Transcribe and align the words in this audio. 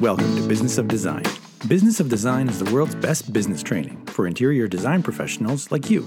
Welcome 0.00 0.36
to 0.36 0.46
Business 0.46 0.78
of 0.78 0.86
Design. 0.86 1.24
Business 1.66 1.98
of 1.98 2.08
Design 2.08 2.48
is 2.48 2.60
the 2.60 2.72
world's 2.72 2.94
best 2.94 3.32
business 3.32 3.64
training 3.64 4.06
for 4.06 4.28
interior 4.28 4.68
design 4.68 5.02
professionals 5.02 5.72
like 5.72 5.90
you. 5.90 6.02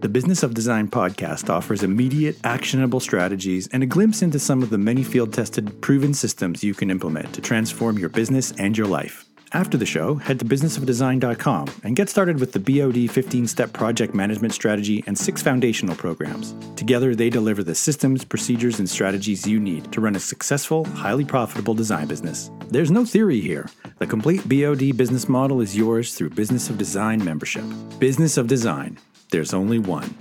The 0.00 0.08
Business 0.08 0.42
of 0.42 0.52
Design 0.52 0.88
podcast 0.88 1.48
offers 1.48 1.84
immediate, 1.84 2.36
actionable 2.42 2.98
strategies 2.98 3.68
and 3.68 3.84
a 3.84 3.86
glimpse 3.86 4.20
into 4.20 4.40
some 4.40 4.64
of 4.64 4.70
the 4.70 4.78
many 4.78 5.04
field 5.04 5.32
tested, 5.32 5.80
proven 5.80 6.12
systems 6.12 6.64
you 6.64 6.74
can 6.74 6.90
implement 6.90 7.32
to 7.34 7.40
transform 7.40 7.98
your 7.98 8.08
business 8.08 8.50
and 8.58 8.76
your 8.76 8.88
life. 8.88 9.25
After 9.52 9.76
the 9.76 9.86
show, 9.86 10.16
head 10.16 10.40
to 10.40 10.44
businessofdesign.com 10.44 11.68
and 11.84 11.94
get 11.94 12.08
started 12.08 12.40
with 12.40 12.52
the 12.52 12.58
BOD 12.58 13.10
15 13.10 13.46
step 13.46 13.72
project 13.72 14.14
management 14.14 14.52
strategy 14.52 15.04
and 15.06 15.16
six 15.16 15.40
foundational 15.40 15.94
programs. 15.94 16.54
Together, 16.74 17.14
they 17.14 17.30
deliver 17.30 17.62
the 17.62 17.74
systems, 17.74 18.24
procedures, 18.24 18.80
and 18.80 18.90
strategies 18.90 19.46
you 19.46 19.60
need 19.60 19.90
to 19.92 20.00
run 20.00 20.16
a 20.16 20.20
successful, 20.20 20.84
highly 20.86 21.24
profitable 21.24 21.74
design 21.74 22.08
business. 22.08 22.50
There's 22.70 22.90
no 22.90 23.04
theory 23.04 23.40
here. 23.40 23.68
The 23.98 24.06
complete 24.06 24.48
BOD 24.48 24.96
business 24.96 25.28
model 25.28 25.60
is 25.60 25.76
yours 25.76 26.14
through 26.14 26.30
Business 26.30 26.68
of 26.68 26.76
Design 26.76 27.24
membership. 27.24 27.64
Business 27.98 28.36
of 28.36 28.48
Design. 28.48 28.98
There's 29.30 29.54
only 29.54 29.78
one. 29.78 30.14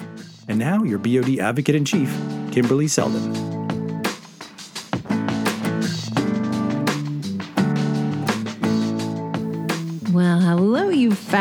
And 0.48 0.60
now, 0.60 0.84
your 0.84 1.00
BOD 1.00 1.40
advocate 1.40 1.76
in 1.76 1.86
chief, 1.86 2.10
Kimberley 2.52 2.88
Seldon. 2.88 3.55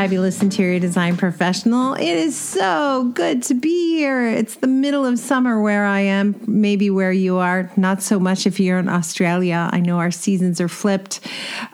Fabulous 0.04 0.42
interior 0.42 0.78
design 0.78 1.16
professional. 1.16 1.94
It 1.94 2.02
is 2.02 2.38
so 2.38 3.10
good 3.14 3.42
to 3.44 3.54
be 3.54 3.96
here. 3.96 4.26
It's 4.26 4.56
the 4.56 4.66
middle 4.66 5.06
of 5.06 5.18
summer 5.18 5.62
where 5.62 5.86
I 5.86 6.00
am, 6.00 6.38
maybe 6.46 6.90
where 6.90 7.10
you 7.10 7.38
are. 7.38 7.70
Not 7.78 8.02
so 8.02 8.20
much 8.20 8.46
if 8.46 8.60
you're 8.60 8.78
in 8.78 8.90
Australia. 8.90 9.70
I 9.72 9.80
know 9.80 9.96
our 9.96 10.10
seasons 10.10 10.60
are 10.60 10.68
flipped, 10.68 11.20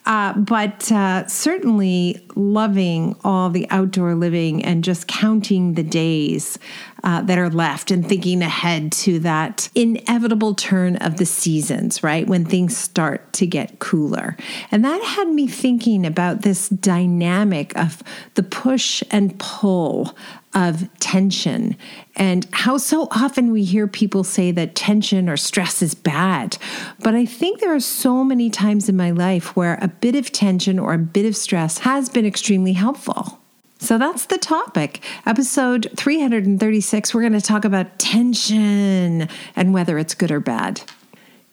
uh, 0.07 0.35
but 0.35 0.93
uh, 0.93 1.27
certainly 1.27 2.25
loving 2.41 3.17
all 3.23 3.51
the 3.51 3.67
outdoor 3.71 4.15
living 4.15 4.65
and 4.65 4.83
just 4.83 5.07
counting 5.07 5.75
the 5.75 5.83
days 5.83 6.59
uh, 7.03 7.23
that 7.23 7.39
are 7.39 7.51
left 7.51 7.91
and 7.91 8.07
thinking 8.07 8.43
ahead 8.43 8.93
to 8.93 9.19
that 9.21 9.69
inevitable 9.75 10.55
turn 10.55 10.97
of 10.97 11.17
the 11.17 11.27
seasons, 11.27 12.03
right? 12.03 12.27
When 12.27 12.45
things 12.45 12.77
start 12.77 13.33
to 13.35 13.47
get 13.47 13.79
cooler. 13.79 14.37
And 14.71 14.85
that 14.85 15.03
had 15.03 15.29
me 15.29 15.47
thinking 15.47 16.05
about 16.05 16.43
this 16.43 16.69
dynamic 16.69 17.77
of 17.77 18.03
the 18.35 18.43
push 18.43 19.03
and 19.11 19.39
pull 19.39 20.17
of 20.55 20.89
tension 20.99 21.77
and 22.17 22.49
how 22.53 22.77
so 22.77 23.07
often 23.13 23.53
we 23.53 23.63
hear 23.63 23.87
people 23.87 24.25
say 24.25 24.51
that 24.51 24.75
tension 24.75 25.29
or 25.29 25.37
stress 25.37 25.81
is 25.81 25.95
bad. 25.95 26.59
But 27.01 27.15
I 27.15 27.25
think 27.25 27.61
there 27.61 27.75
are 27.75 27.81
so 27.81 28.25
many 28.25 28.51
times 28.51 28.89
in 28.89 28.97
my 28.97 29.11
life 29.13 29.55
where 29.55 29.79
a 29.81 29.89
bit 29.89 30.17
of 30.17 30.33
tension 30.33 30.79
or 30.79 30.93
a 30.93 30.99
bit 30.99 31.25
of 31.25 31.37
stress 31.37 31.79
has 31.79 32.09
been 32.09 32.27
extremely 32.27 32.73
helpful. 32.73 33.39
So 33.79 33.97
that's 33.97 34.27
the 34.27 34.39
topic. 34.39 35.03
Episode 35.25 35.91
336, 35.97 37.15
we're 37.15 37.23
going 37.23 37.33
to 37.33 37.41
talk 37.41 37.65
about 37.65 37.99
tension 37.99 39.29
and 39.57 39.73
whether 39.73 39.99
it's 39.99 40.15
good 40.15 40.31
or 40.31 40.41
bad. 40.41 40.83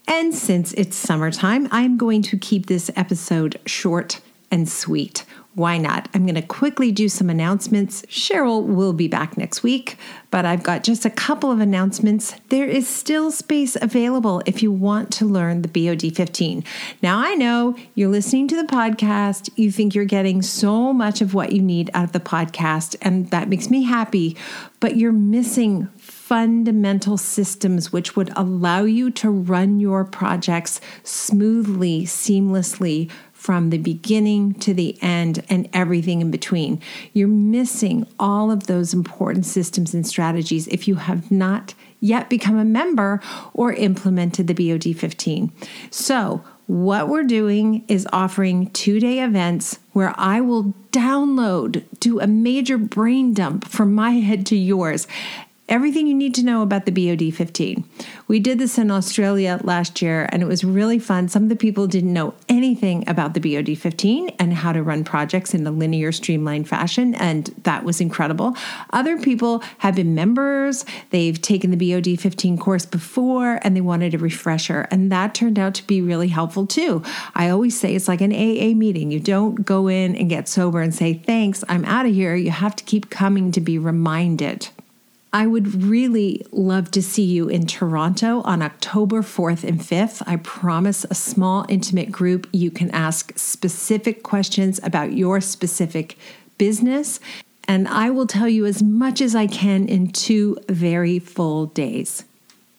And 0.08 0.34
since 0.34 0.74
it's 0.74 0.96
summertime, 0.96 1.68
I'm 1.72 1.98
going 1.98 2.22
to 2.24 2.38
keep 2.38 2.66
this 2.66 2.90
episode 2.96 3.60
short 3.66 4.20
and 4.52 4.70
sweet 4.70 5.26
why 5.58 5.80
not? 5.80 6.08
I'm 6.14 6.22
going 6.22 6.36
to 6.36 6.44
quickly 6.44 6.92
do 6.92 7.10
some 7.10 7.32
announcements. 7.32 8.04
Cheryl 8.04 8.64
will 8.64 8.94
be 8.94 9.08
back 9.08 9.40
next 9.40 9.64
week, 9.64 9.98
but 10.30 10.46
I've 10.46 10.62
got 10.62 10.84
just 10.84 11.04
a 11.04 11.10
couple 11.10 11.52
of 11.52 11.60
announcements. 11.60 12.36
There 12.50 12.68
is 12.68 12.88
still 12.88 13.32
space 13.32 13.76
available 13.76 14.44
if 14.46 14.62
you 14.62 14.72
want 14.72 15.12
to 15.14 15.26
learn 15.26 15.64
the 15.64 15.68
BOD 15.68 16.16
15. 16.16 16.64
Now, 17.02 17.18
I 17.18 17.34
know 17.34 17.76
you're 17.96 18.08
listening 18.08 18.48
to 18.50 18.56
the 18.56 18.72
podcast, 18.72 19.50
you 19.56 19.72
think 19.72 19.96
you're 19.96 20.06
getting 20.06 20.44
so 20.44 20.94
much 20.94 21.22
of 21.22 21.34
what 21.34 21.54
you 21.54 21.64
need 21.64 21.90
out 21.96 22.04
of 22.04 22.12
the 22.12 22.20
podcast, 22.20 22.96
and 23.02 23.32
that 23.32 23.50
makes 23.50 23.72
me 23.72 23.82
happy, 23.82 24.38
but 24.80 24.96
you're 24.96 25.12
missing 25.12 25.88
fundamental 25.98 27.18
systems 27.18 27.94
which 27.94 28.16
would 28.16 28.30
allow 28.36 28.84
you 28.84 29.10
to 29.10 29.30
run 29.32 29.80
your 29.80 30.04
projects 30.04 30.82
smoothly, 31.04 32.04
seamlessly 32.04 33.10
from 33.48 33.70
the 33.70 33.78
beginning 33.78 34.54
to 34.54 34.74
the 34.74 35.02
end 35.02 35.42
and 35.48 35.70
everything 35.72 36.20
in 36.20 36.30
between. 36.30 36.82
You're 37.14 37.30
missing 37.30 38.06
all 38.20 38.52
of 38.52 38.68
those 38.68 38.94
important 38.94 39.46
systems 39.46 39.94
and 39.94 40.06
strategies 40.06 40.68
if 40.68 40.86
you 40.86 40.96
have 40.96 41.32
not 41.32 41.74
yet 42.02 42.30
become 42.30 42.58
a 42.58 42.66
member 42.66 43.22
or 43.54 43.72
implemented 43.72 44.48
the 44.48 44.54
BOD 44.54 44.98
15. 44.98 45.54
So, 45.90 46.44
what 46.66 47.08
we're 47.08 47.24
doing 47.24 47.86
is 47.88 48.06
offering 48.12 48.70
two 48.72 49.00
day 49.00 49.24
events 49.24 49.80
where 49.94 50.14
I 50.18 50.42
will 50.42 50.74
download, 50.92 51.86
do 52.02 52.20
a 52.20 52.28
major 52.28 52.78
brain 52.78 53.34
dump 53.34 53.66
from 53.66 53.96
my 53.96 54.12
head 54.12 54.46
to 54.48 54.58
yours 54.58 55.08
everything 55.70 56.08
you 56.08 56.14
need 56.14 56.34
to 56.36 56.46
know 56.46 56.62
about 56.62 56.86
the 56.86 56.92
BOD 56.92 57.34
15. 57.34 57.84
We 58.28 58.40
did 58.40 58.58
this 58.58 58.78
in 58.78 58.90
Australia 58.90 59.60
last 59.64 60.02
year 60.02 60.28
and 60.32 60.42
it 60.42 60.46
was 60.46 60.64
really 60.64 61.00
fun. 61.00 61.28
Some 61.28 61.44
of 61.44 61.50
the 61.50 61.56
people 61.56 61.88
didn't 61.88 62.14
know 62.14 62.34
anything 62.48 63.08
about 63.08 63.34
the 63.34 63.40
BOD 63.40 63.78
15 63.78 64.30
and 64.40 64.54
how 64.54 64.72
to 64.72 64.82
run 64.82 65.04
projects 65.04 65.54
in 65.54 65.68
a 65.68 65.72
linear, 65.72 66.12
streamlined 66.12 66.70
fashion, 66.70 67.16
and 67.16 67.48
that 67.64 67.84
was 67.84 68.00
incredible. 68.00 68.56
Other 68.92 69.20
people 69.20 69.64
have 69.80 69.96
been 69.96 70.16
members, 70.16 70.86
they've 71.10 71.42
taken 71.42 71.72
the 71.72 71.92
BOD 71.92 72.20
15 72.20 72.58
course 72.58 72.86
before 72.86 73.60
and 73.64 73.76
they 73.76 73.82
wanted 73.82 74.14
a 74.14 74.18
refresher, 74.18 74.88
and 74.90 75.12
that 75.12 75.36
turned 75.36 75.60
out 75.60 75.74
to 75.76 75.88
be 75.88 76.02
really 76.02 76.30
helpful 76.30 76.66
too. 76.66 77.04
I 77.36 77.50
always 77.50 77.78
say 77.80 77.96
it's 77.96 78.08
like 78.08 78.22
an 78.22 78.32
AA 78.32 78.74
meeting. 78.74 79.12
You 79.12 79.20
don't 79.20 79.66
go 79.66 79.88
in 79.88 80.16
and 80.16 80.30
get 80.30 80.48
sober 80.48 80.82
and 80.82 80.94
say, 80.94 81.14
Thanks, 81.14 81.64
I'm 81.68 81.86
out 81.86 82.06
of 82.06 82.14
here. 82.14 82.36
You 82.36 82.52
have 82.52 82.76
to 82.78 82.84
keep 82.84 83.10
coming 83.10 83.52
to 83.52 83.62
be 83.62 83.78
reminded. 83.78 84.70
I 85.38 85.46
would 85.46 85.84
really 85.84 86.44
love 86.52 86.90
to 86.90 87.02
see 87.04 87.22
you 87.22 87.48
in 87.48 87.68
Toronto 87.68 88.42
on 88.42 88.64
October 88.64 89.22
4th 89.22 89.64
and 89.64 89.80
5th. 89.80 90.24
I 90.26 90.38
promise 90.38 91.06
a 91.12 91.14
small, 91.14 91.64
intimate 91.70 92.12
group. 92.12 92.48
You 92.52 92.72
can 92.72 92.90
ask 92.90 93.38
specific 93.38 94.24
questions 94.24 94.80
about 94.82 95.14
your 95.14 95.40
specific 95.40 96.18
business, 96.58 97.20
and 97.68 97.88
I 97.88 98.10
will 98.10 98.26
tell 98.26 98.50
you 98.50 98.66
as 98.66 98.82
much 98.82 99.22
as 99.22 99.36
I 99.36 99.46
can 99.46 99.88
in 99.88 100.08
two 100.08 100.58
very 100.70 101.20
full 101.20 101.68
days. 101.68 102.24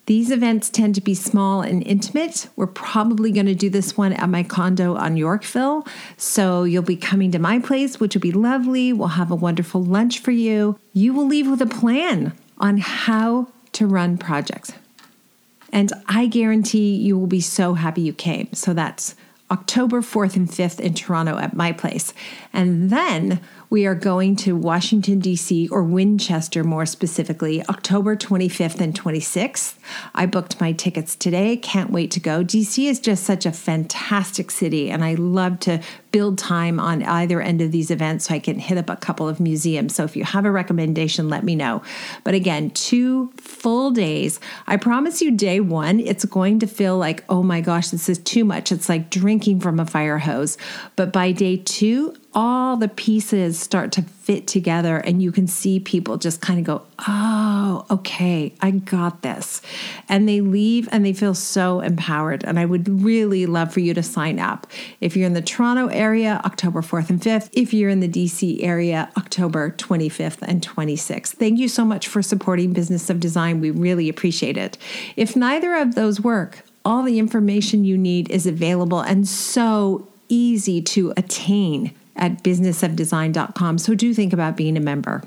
These 0.07 0.33
events 0.33 0.69
tend 0.69 0.97
to 0.97 1.01
be 1.01 1.15
small 1.15 1.63
and 1.63 1.87
intimate. 1.87 2.49
We're 2.57 2.67
probably 2.67 3.31
going 3.31 3.47
to 3.47 3.55
do 3.55 3.71
this 3.71 3.97
one 3.97 4.15
at 4.15 4.29
my 4.29 4.43
condo 4.43 4.97
on 4.97 5.17
Yorkville. 5.17 5.87
So 6.17 6.65
you'll 6.65 6.83
be 6.83 6.97
coming 6.97 7.31
to 7.31 7.39
my 7.39 7.61
place, 7.61 8.01
which 8.01 8.17
will 8.17 8.21
be 8.21 8.33
lovely. 8.33 8.93
We'll 8.93 9.09
have 9.09 9.31
a 9.31 9.37
wonderful 9.37 9.85
lunch 9.85 10.19
for 10.19 10.33
you. 10.33 10.77
You 10.93 11.13
will 11.13 11.27
leave 11.27 11.49
with 11.49 11.63
a 11.63 11.67
plan 11.67 12.33
on 12.59 12.79
how 12.79 13.49
to 13.73 13.87
run 13.87 14.19
projects. 14.19 14.73
And 15.73 15.93
I 16.07 16.27
guarantee 16.27 16.95
you 16.95 17.19
will 17.19 17.27
be 17.27 17.41
so 17.41 17.75
happy 17.75 18.01
you 18.01 18.13
came. 18.13 18.53
So 18.53 18.73
that's 18.73 19.15
October 19.51 20.01
4th 20.01 20.37
and 20.37 20.49
5th 20.49 20.81
in 20.81 20.95
Toronto 20.95 21.39
at 21.39 21.55
my 21.55 21.73
place. 21.73 22.13
And 22.53 22.91
then 22.91 23.41
we 23.71 23.87
are 23.87 23.95
going 23.95 24.35
to 24.37 24.57
Washington, 24.57 25.19
D.C., 25.19 25.69
or 25.69 25.83
Winchester 25.83 26.65
more 26.65 26.87
specifically, 26.87 27.63
October 27.67 28.17
25th 28.17 28.81
and 28.81 28.99
26th. 28.99 29.75
I 30.15 30.27
booked 30.27 30.61
my 30.61 30.73
tickets 30.73 31.15
today. 31.15 31.57
Can't 31.57 31.91
wait 31.91 32.11
to 32.13 32.21
go. 32.21 32.43
D.C. 32.43 32.89
is 32.89 32.99
just 32.99 33.25
such 33.25 33.45
a 33.45 33.53
fantastic 33.53 34.51
city, 34.51 34.91
and 34.91 35.05
I 35.05 35.15
love 35.15 35.61
to 35.61 35.83
build 36.11 36.39
time 36.39 36.81
on 36.81 37.03
either 37.03 37.41
end 37.43 37.61
of 37.61 37.71
these 37.71 37.91
events 37.91 38.29
so 38.29 38.35
I 38.35 38.39
can 38.39 38.59
hit 38.59 38.79
up 38.79 38.89
a 38.89 38.97
couple 38.97 39.29
of 39.29 39.41
museums. 39.41 39.95
So 39.95 40.05
if 40.05 40.17
you 40.17 40.25
have 40.25 40.47
a 40.47 40.51
recommendation, 40.51 41.29
let 41.29 41.45
me 41.45 41.55
know. 41.55 41.83
But 42.25 42.35
again, 42.35 42.71
two 42.71 43.31
full 43.37 43.91
days. 43.91 44.41
I 44.67 44.79
promise 44.79 45.21
you, 45.21 45.31
day 45.31 45.61
one, 45.61 46.01
it's 46.01 46.25
going 46.25 46.61
to 46.61 46.67
feel 46.67 46.97
like, 46.97 47.25
oh 47.29 47.43
my 47.43 47.61
gosh, 47.61 47.89
this 47.89 48.09
is 48.09 48.19
too 48.19 48.45
much. 48.45 48.73
It's 48.73 48.89
like 48.89 49.11
drinking 49.11 49.61
from 49.61 49.79
a 49.79 49.85
fire 49.85 50.19
hose. 50.19 50.57
But 50.97 51.13
by 51.13 51.33
day 51.33 51.59
two, 51.59 52.15
all 52.39 52.77
the 52.77 52.87
pieces 52.87 53.59
start 53.59 53.91
to 53.91 54.01
fit 54.01 54.47
together 54.47 54.99
and 54.99 55.21
you 55.21 55.33
can 55.33 55.49
see 55.49 55.81
people 55.81 56.17
just 56.17 56.41
kind 56.41 56.61
of 56.61 56.65
go, 56.65 56.83
oh, 57.09 57.85
okay, 57.91 58.55
I 58.61 58.71
got 58.71 59.23
this. 59.23 59.61
And 60.09 60.29
they 60.29 60.41
leave 60.41 60.89
and 60.93 61.05
they 61.05 61.13
feel 61.13 61.35
so 61.35 61.81
empowered. 61.81 62.45
And 62.45 62.57
I 62.57 62.65
would 62.65 63.03
really 63.03 63.47
love 63.47 63.73
for 63.73 63.81
you 63.81 63.93
to 63.93 64.05
sign 64.05 64.39
up. 64.39 64.69
If 65.01 65.17
you're 65.17 65.27
in 65.27 65.33
the 65.33 65.43
Toronto 65.43 65.89
area, 65.89 66.41
October 66.45 66.81
4th 66.81 67.11
and 67.11 67.21
5th. 67.21 67.51
If 67.55 67.75
you're 67.75 67.91
in 67.91 67.99
the 67.99 68.09
DC 68.09 68.63
area, 68.63 69.11
October 69.17 69.73
25th 69.73 70.43
and 70.43 70.65
26th. 70.65 71.31
Thank 71.31 71.59
you 71.59 71.67
so 71.67 71.85
much 71.85 72.07
for 72.07 72.23
supporting 72.23 72.73
Business 72.73 73.11
of 73.11 73.19
Design. 73.19 73.61
We 73.61 73.73
really 73.73 74.09
appreciate 74.09 74.57
it. 74.57 74.79
If 75.17 75.35
neither 75.35 75.75
of 75.75 75.97
those 75.97 76.21
work, 76.21 76.63
all 76.85 77.03
the 77.03 77.19
information 77.19 77.85
you 77.85 77.99
need 77.99 78.31
is 78.31 78.47
available 78.47 79.01
and 79.01 79.27
so 79.27 80.07
easy 80.29 80.81
to 80.83 81.13
attain 81.17 81.95
at 82.19 82.43
businessofdesign.com. 82.43 83.79
So 83.79 83.95
do 83.95 84.13
think 84.13 84.33
about 84.33 84.57
being 84.57 84.77
a 84.77 84.81
member. 84.81 85.23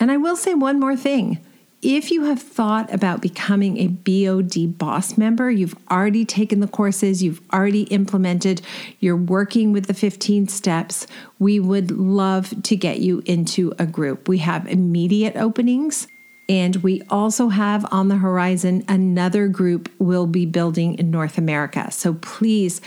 And 0.00 0.10
I 0.10 0.16
will 0.16 0.36
say 0.36 0.54
one 0.54 0.80
more 0.80 0.96
thing. 0.96 1.38
if 1.82 2.10
you 2.10 2.24
have 2.24 2.40
thought 2.40 2.92
about 2.92 3.20
becoming 3.20 3.76
a 3.76 3.88
BOD 3.88 4.78
boss 4.78 5.18
member, 5.18 5.50
you've 5.50 5.76
already 5.90 6.24
taken 6.24 6.60
the 6.60 6.66
courses, 6.66 7.22
you've 7.22 7.42
already 7.52 7.82
implemented, 7.84 8.62
you're 9.00 9.14
working 9.14 9.70
with 9.70 9.84
the 9.84 9.92
15 9.92 10.48
steps, 10.48 11.06
we 11.38 11.60
would 11.60 11.90
love 11.90 12.54
to 12.62 12.74
get 12.74 13.00
you 13.00 13.22
into 13.26 13.74
a 13.78 13.84
group. 13.84 14.28
We 14.28 14.38
have 14.38 14.66
immediate 14.66 15.36
openings. 15.36 16.08
And 16.48 16.76
we 16.76 17.00
also 17.08 17.48
have 17.48 17.86
on 17.90 18.08
the 18.08 18.16
horizon 18.16 18.84
another 18.88 19.48
group 19.48 19.90
we'll 19.98 20.26
be 20.26 20.44
building 20.44 20.98
in 20.98 21.10
North 21.10 21.38
America. 21.38 21.90
So 21.90 22.14
please 22.14 22.82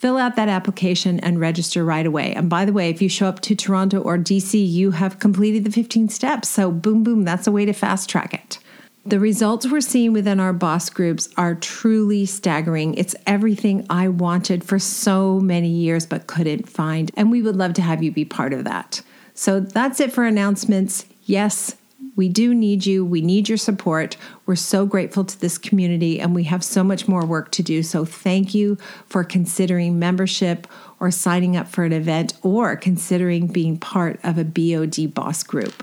fill 0.00 0.16
out 0.16 0.34
that 0.34 0.48
application 0.48 1.20
and 1.20 1.38
register 1.38 1.84
right 1.84 2.06
away. 2.06 2.32
And 2.32 2.48
by 2.48 2.64
the 2.64 2.72
way, 2.72 2.88
if 2.88 3.02
you 3.02 3.08
show 3.10 3.26
up 3.26 3.40
to 3.40 3.54
Toronto 3.54 4.00
or 4.00 4.16
DC, 4.16 4.66
you 4.66 4.92
have 4.92 5.18
completed 5.18 5.64
the 5.64 5.70
15 5.70 6.08
steps. 6.08 6.48
So, 6.48 6.70
boom, 6.70 7.04
boom, 7.04 7.24
that's 7.24 7.46
a 7.46 7.52
way 7.52 7.66
to 7.66 7.74
fast 7.74 8.08
track 8.08 8.32
it. 8.32 8.58
The 9.04 9.20
results 9.20 9.70
we're 9.70 9.82
seeing 9.82 10.14
within 10.14 10.40
our 10.40 10.54
boss 10.54 10.88
groups 10.88 11.28
are 11.36 11.54
truly 11.54 12.24
staggering. 12.24 12.94
It's 12.94 13.14
everything 13.26 13.86
I 13.90 14.08
wanted 14.08 14.64
for 14.64 14.78
so 14.78 15.38
many 15.38 15.68
years 15.68 16.06
but 16.06 16.26
couldn't 16.26 16.66
find. 16.66 17.10
And 17.14 17.30
we 17.30 17.42
would 17.42 17.56
love 17.56 17.74
to 17.74 17.82
have 17.82 18.02
you 18.02 18.10
be 18.10 18.24
part 18.24 18.54
of 18.54 18.64
that. 18.64 19.02
So 19.34 19.60
that's 19.60 20.00
it 20.00 20.14
for 20.14 20.24
announcements. 20.24 21.04
Yes, 21.26 21.76
we 22.20 22.28
do 22.28 22.54
need 22.54 22.84
you. 22.84 23.02
We 23.02 23.22
need 23.22 23.48
your 23.48 23.56
support. 23.56 24.18
We're 24.44 24.54
so 24.54 24.84
grateful 24.84 25.24
to 25.24 25.40
this 25.40 25.56
community 25.56 26.20
and 26.20 26.34
we 26.34 26.44
have 26.44 26.62
so 26.62 26.84
much 26.84 27.08
more 27.08 27.24
work 27.24 27.50
to 27.52 27.62
do. 27.62 27.82
So, 27.82 28.04
thank 28.04 28.54
you 28.54 28.76
for 29.06 29.24
considering 29.24 29.98
membership 29.98 30.66
or 31.00 31.10
signing 31.10 31.56
up 31.56 31.66
for 31.66 31.84
an 31.84 31.94
event 31.94 32.34
or 32.42 32.76
considering 32.76 33.46
being 33.46 33.78
part 33.78 34.20
of 34.22 34.36
a 34.36 34.44
BOD 34.44 35.14
boss 35.14 35.42
group. 35.42 35.82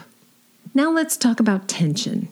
Now, 0.75 0.92
let's 0.92 1.18
talk 1.18 1.39
about 1.39 1.68
tension. 1.68 2.28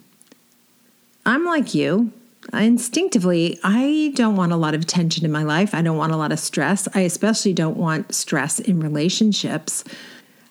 I'm 1.26 1.44
like 1.44 1.74
you. 1.74 2.12
Instinctively, 2.54 3.60
I 3.64 4.14
don't 4.14 4.36
want 4.36 4.52
a 4.52 4.56
lot 4.56 4.76
of 4.76 4.86
tension 4.86 5.26
in 5.26 5.32
my 5.32 5.42
life. 5.42 5.74
I 5.74 5.82
don't 5.82 5.98
want 5.98 6.14
a 6.14 6.18
lot 6.18 6.32
of 6.32 6.38
stress. 6.38 6.88
I 6.94 7.00
especially 7.00 7.54
don't 7.54 7.76
want 7.76 8.14
stress 8.14 8.60
in 8.60 8.80
relationships. 8.80 9.84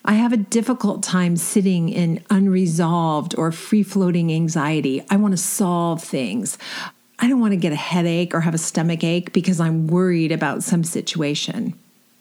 I 0.07 0.13
have 0.13 0.31
a 0.31 0.37
difficult 0.37 1.01
time 1.01 1.35
sitting 1.35 1.89
in 1.89 2.23
unresolved 2.29 3.33
or 3.37 3.51
free 3.51 3.81
floating 3.81 4.31
anxiety. 4.31 5.03
I 5.09 5.15
want 5.15 5.33
to 5.33 5.37
solve 5.37 6.03
things. 6.03 6.59
I 7.17 7.27
don't 7.27 7.39
want 7.39 7.53
to 7.53 7.57
get 7.57 7.71
a 7.71 7.77
headache 7.77 8.35
or 8.35 8.41
have 8.41 8.53
a 8.53 8.59
stomach 8.59 9.03
ache 9.03 9.33
because 9.33 9.59
I'm 9.59 9.87
worried 9.87 10.31
about 10.31 10.61
some 10.61 10.83
situation. 10.83 11.73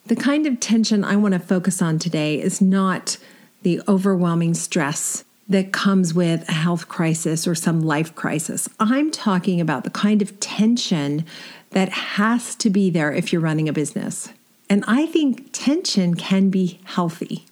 The 0.06 0.16
kind 0.16 0.46
of 0.46 0.60
tension 0.60 1.04
I 1.04 1.16
want 1.16 1.34
to 1.34 1.40
focus 1.40 1.82
on 1.82 1.98
today 1.98 2.40
is 2.40 2.62
not 2.62 3.18
the 3.62 3.82
overwhelming 3.86 4.54
stress 4.54 5.24
that 5.48 5.72
comes 5.72 6.14
with 6.14 6.48
a 6.48 6.52
health 6.52 6.88
crisis 6.88 7.46
or 7.46 7.54
some 7.54 7.82
life 7.82 8.14
crisis. 8.14 8.66
I'm 8.80 9.10
talking 9.10 9.60
about 9.60 9.84
the 9.84 9.90
kind 9.90 10.22
of 10.22 10.40
tension 10.40 11.26
that 11.70 11.90
has 11.90 12.54
to 12.56 12.70
be 12.70 12.88
there 12.88 13.12
if 13.12 13.30
you're 13.30 13.42
running 13.42 13.68
a 13.68 13.74
business. 13.74 14.30
And 14.70 14.84
I 14.86 15.04
think 15.04 15.50
tension 15.52 16.14
can 16.14 16.48
be 16.48 16.80
healthy. 16.84 17.44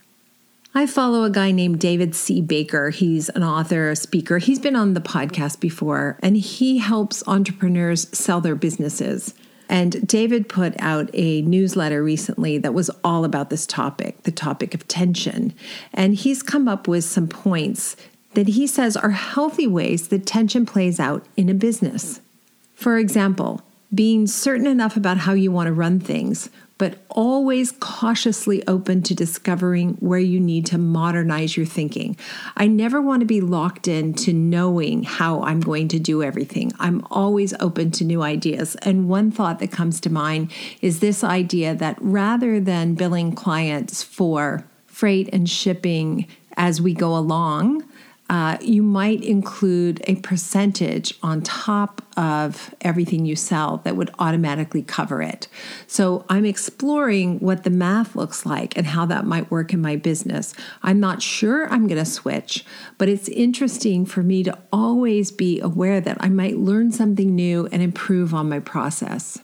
I 0.75 0.87
follow 0.87 1.25
a 1.25 1.31
guy 1.31 1.51
named 1.51 1.81
David 1.81 2.15
C. 2.15 2.41
Baker. 2.41 2.89
He's 2.89 3.29
an 3.29 3.43
author, 3.43 3.91
a 3.91 3.97
speaker. 3.97 4.39
He's 4.39 4.59
been 4.59 4.75
on 4.75 4.95
the 4.95 5.03
podcast 5.03 5.61
before, 5.61 6.19
and 6.23 6.35
he 6.35 6.79
helps 6.79 7.23
entrepreneurs 7.27 8.09
sell 8.17 8.41
their 8.41 8.55
businesses. 8.55 9.35
And 9.69 10.07
David 10.07 10.49
put 10.49 10.75
out 10.79 11.11
a 11.13 11.43
newsletter 11.43 12.03
recently 12.03 12.57
that 12.57 12.73
was 12.73 12.91
all 13.05 13.27
about 13.27 13.51
this 13.51 13.67
topic, 13.67 14.23
the 14.23 14.33
topic 14.33 14.73
of 14.73 14.89
tension. 14.89 15.53
And 15.93 16.15
he's 16.15 16.43
come 16.43 16.69
up 16.69 16.89
with 16.89 17.05
some 17.05 17.29
points 17.29 17.95
that 18.33 18.49
he 18.49 18.67
says 18.67 18.97
are 18.97 19.11
healthy 19.11 19.67
ways 19.67 20.09
that 20.09 20.25
tension 20.25 20.65
plays 20.65 20.99
out 20.99 21.27
in 21.37 21.51
a 21.51 21.55
business. 21.55 22.23
For 22.75 22.97
example, 22.97 23.61
being 23.95 24.27
certain 24.27 24.67
enough 24.67 24.97
about 24.97 25.19
how 25.19 25.35
you 25.35 25.53
want 25.53 25.67
to 25.67 25.73
run 25.73 26.01
things 26.01 26.49
but 26.83 26.99
always 27.11 27.71
cautiously 27.71 28.67
open 28.67 29.03
to 29.03 29.15
discovering 29.15 29.91
where 30.01 30.19
you 30.19 30.41
need 30.41 30.67
to 30.67 30.77
modernize 30.77 31.57
your 31.57 31.65
thinking. 31.65 32.17
I 32.57 32.67
never 32.67 33.01
want 33.01 33.21
to 33.21 33.25
be 33.25 33.41
locked 33.41 33.87
in 33.87 34.15
to 34.15 34.33
knowing 34.33 35.05
how 35.05 35.43
I'm 35.43 35.61
going 35.61 35.87
to 35.87 36.01
do 36.01 36.25
everything. 36.25 36.73
I'm 36.81 37.07
always 37.09 37.55
open 37.61 37.93
to 37.93 38.05
new 38.05 38.23
ideas. 38.23 38.75
And 38.83 39.09
one 39.09 39.31
thought 39.31 39.61
that 39.61 39.71
comes 39.71 40.01
to 40.01 40.11
mind 40.11 40.51
is 40.81 40.99
this 40.99 41.23
idea 41.23 41.77
that 41.77 41.99
rather 42.01 42.59
than 42.59 42.97
billing 42.97 43.37
clients 43.37 44.03
for 44.03 44.67
freight 44.87 45.29
and 45.33 45.49
shipping 45.49 46.27
as 46.57 46.83
we 46.83 46.95
go 46.95 47.17
along, 47.17 47.85
uh, 48.33 48.57
you 48.63 48.83
might 48.83 49.23
include 49.23 50.03
a 50.07 50.15
percentage 50.17 51.13
on 51.23 51.43
top 51.43 52.01
of 52.17 52.75
everything 52.81 53.27
you 53.27 53.37
sell 53.37 53.83
that 53.85 53.95
would 53.95 54.11
automatically 54.19 54.83
cover 54.83 55.21
it. 55.21 55.49
So 55.87 56.25
I'm 56.31 56.47
exploring 56.47 57.41
what 57.41 57.65
the 57.65 57.69
math 57.69 58.17
looks 58.17 58.47
like 58.47 58.75
and 58.75 58.87
how 58.87 59.05
that 59.05 59.27
might 59.27 59.51
work 59.51 59.75
in 59.75 59.83
my 59.83 59.97
business. 59.97 60.55
I'm 60.83 60.99
not 60.99 61.21
sure 61.21 61.69
I'm 61.69 61.87
going 61.87 62.03
to 62.03 62.11
switch, 62.11 62.65
but 62.97 63.07
it's 63.07 63.29
interesting 63.29 64.07
for 64.07 64.23
me 64.23 64.43
to 64.45 64.59
always 64.73 65.31
be 65.31 65.61
aware 65.61 66.01
that 66.01 66.17
I 66.19 66.31
might 66.31 66.57
learn 66.57 66.91
something 66.91 67.35
new 67.35 67.69
and 67.71 67.83
improve 67.83 68.33
on 68.33 68.49
my 68.49 68.61
process. 68.61 69.41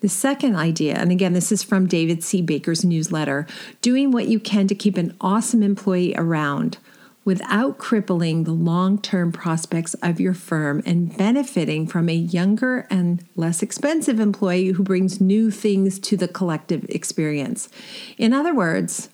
The 0.00 0.08
second 0.08 0.56
idea, 0.56 0.94
and 0.94 1.12
again, 1.12 1.34
this 1.34 1.52
is 1.52 1.62
from 1.62 1.86
David 1.86 2.24
C. 2.24 2.40
Baker's 2.40 2.86
newsletter 2.86 3.46
doing 3.82 4.12
what 4.12 4.28
you 4.28 4.40
can 4.40 4.66
to 4.68 4.74
keep 4.74 4.96
an 4.96 5.14
awesome 5.20 5.62
employee 5.62 6.14
around 6.16 6.78
without 7.26 7.76
crippling 7.76 8.44
the 8.44 8.52
long 8.52 8.98
term 8.98 9.32
prospects 9.32 9.94
of 9.94 10.20
your 10.20 10.32
firm 10.32 10.80
and 10.86 11.14
benefiting 11.18 11.86
from 11.86 12.08
a 12.08 12.14
younger 12.14 12.86
and 12.88 13.22
less 13.34 13.62
expensive 13.62 14.20
employee 14.20 14.68
who 14.68 14.82
brings 14.82 15.20
new 15.20 15.50
things 15.50 15.98
to 15.98 16.16
the 16.16 16.28
collective 16.28 16.86
experience. 16.88 17.68
In 18.16 18.32
other 18.32 18.54
words, 18.54 19.10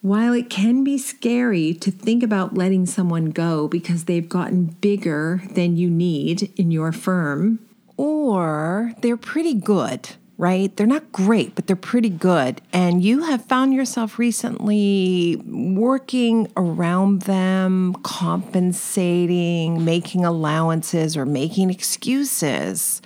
while 0.00 0.32
it 0.32 0.48
can 0.48 0.84
be 0.84 0.96
scary 0.96 1.74
to 1.74 1.90
think 1.90 2.22
about 2.22 2.54
letting 2.54 2.86
someone 2.86 3.26
go 3.26 3.68
because 3.68 4.04
they've 4.04 4.28
gotten 4.28 4.66
bigger 4.66 5.42
than 5.50 5.76
you 5.76 5.90
need 5.90 6.52
in 6.56 6.70
your 6.70 6.92
firm, 6.92 7.58
or 7.98 8.94
they're 9.02 9.16
pretty 9.16 9.54
good 9.54 10.10
right? 10.40 10.74
They're 10.74 10.86
not 10.86 11.12
great, 11.12 11.54
but 11.54 11.66
they're 11.66 11.76
pretty 11.76 12.08
good. 12.08 12.62
And 12.72 13.04
you 13.04 13.24
have 13.24 13.44
found 13.44 13.74
yourself 13.74 14.18
recently 14.18 15.36
working 15.46 16.50
around 16.56 17.22
them, 17.22 17.94
compensating, 18.02 19.84
making 19.84 20.24
allowances, 20.24 21.14
or 21.14 21.26
making 21.26 21.68
excuses, 21.68 23.02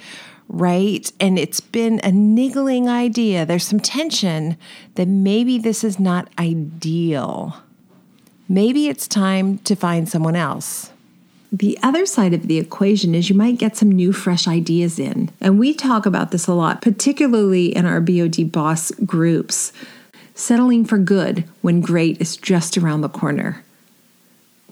right? 0.49 1.11
And 1.19 1.37
it's 1.37 1.59
been 1.59 2.00
a 2.05 2.12
niggling 2.12 2.88
idea. 2.88 3.45
There's 3.45 3.67
some 3.67 3.81
tension 3.81 4.57
that 4.95 5.09
maybe 5.09 5.59
this 5.59 5.83
is 5.83 5.99
not 5.99 6.29
ideal. 6.38 7.57
Maybe 8.49 8.87
it's 8.87 9.09
time 9.09 9.59
to 9.59 9.75
find 9.75 10.09
someone 10.09 10.37
else. 10.37 10.93
The 11.54 11.78
other 11.84 12.04
side 12.04 12.34
of 12.34 12.49
the 12.49 12.58
equation 12.58 13.14
is 13.14 13.30
you 13.30 13.37
might 13.37 13.58
get 13.58 13.76
some 13.76 13.92
new, 13.92 14.12
fresh 14.12 14.49
ideas 14.49 14.99
in. 14.99 15.30
And 15.40 15.56
we 15.56 15.73
talk 15.73 16.04
about 16.04 16.32
this 16.32 16.49
a 16.49 16.52
lot, 16.52 16.82
particularly 16.82 17.66
in 17.66 17.87
our 17.87 18.00
BOD 18.00 18.50
boss 18.50 18.90
groups. 19.06 19.73
Settling 20.34 20.84
for 20.84 20.99
good 20.99 21.44
when 21.62 21.80
great 21.80 22.20
is 22.20 22.37
just 22.37 22.76
around 22.76 23.02
the 23.02 23.08
corner. 23.08 23.62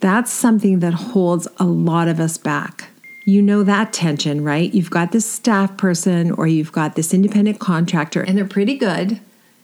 That's 0.01 0.33
something 0.33 0.81
that 0.81 0.93
holds 0.93 1.47
a 1.59 1.67
lot 1.67 2.09
of 2.09 2.19
us 2.19 2.37
back. 2.37 2.89
You 3.25 3.43
know 3.43 3.63
that 3.63 3.93
tension, 3.93 4.43
right? 4.43 4.75
You've 4.75 4.91
got 4.91 5.13
this 5.13 5.25
staff 5.25 5.77
person 5.77 6.33
or 6.33 6.49
you've 6.49 6.73
got 6.73 6.97
this 6.97 7.15
independent 7.15 7.61
contractor, 7.61 8.23
and 8.23 8.37
they're 8.37 8.45
pretty 8.45 8.77
good, 8.77 9.21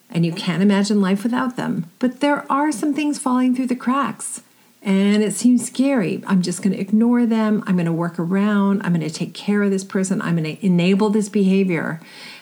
and 0.09 0.25
you 0.25 0.33
can't 0.33 0.63
imagine 0.63 1.01
life 1.01 1.25
without 1.25 1.57
them. 1.57 1.91
But 1.99 2.21
there 2.21 2.47
are 2.49 2.71
some 2.71 2.95
things 2.95 3.19
falling 3.19 3.57
through 3.57 3.67
the 3.67 3.75
cracks 3.75 4.43
and 4.89 5.23
it 5.23 5.35
seems 5.35 5.67
scary. 5.67 6.23
I'm 6.27 6.41
just 6.41 6.63
going 6.63 6.73
to 6.73 6.81
ignore 6.81 7.27
them. 7.27 7.63
I'm 7.67 7.75
going 7.75 7.85
to 7.85 7.93
work 7.93 8.19
around. 8.19 8.81
I'm 8.83 8.95
going 8.95 9.07
to 9.07 9.15
take 9.15 9.35
care 9.35 9.63
of 9.63 9.71
this 9.71 9.85
person. 9.85 10.23
I'm 10.23 10.43
going 10.43 10.57
to 10.57 10.67
enable 10.67 11.11
this 11.11 11.29
behavior. 11.29 12.01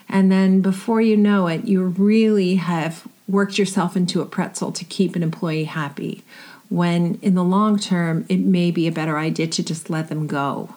And 0.08 0.30
then 0.30 0.60
before 0.60 1.00
you 1.00 1.16
know 1.16 1.48
it, 1.48 1.64
you 1.64 1.82
really 1.82 2.54
have 2.54 3.08
worked 3.26 3.58
yourself 3.58 3.96
into 3.96 4.20
a 4.20 4.26
pretzel 4.26 4.70
to 4.70 4.84
keep 4.84 5.16
an 5.16 5.24
employee 5.24 5.64
happy. 5.64 6.22
When 6.68 7.18
in 7.20 7.34
the 7.34 7.42
long 7.42 7.80
term, 7.80 8.24
it 8.28 8.38
may 8.38 8.70
be 8.70 8.86
a 8.86 8.92
better 8.92 9.18
idea 9.18 9.48
to 9.48 9.64
just 9.64 9.90
let 9.90 10.08
them 10.08 10.28
go. 10.28 10.72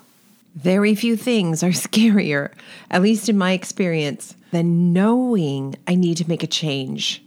Very 0.55 0.95
few 0.95 1.15
things 1.15 1.61
are 1.61 1.69
scarier, 1.69 2.51
at 2.89 3.03
least 3.03 3.29
in 3.29 3.38
my 3.38 3.51
experience, 3.51 4.33
than 4.49 4.91
knowing 4.91 5.75
I 5.88 5.93
need 5.93 6.17
to 6.17 6.27
make 6.27 6.41
a 6.41 6.47
change, 6.47 7.21